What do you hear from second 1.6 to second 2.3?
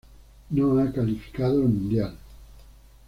al mundial.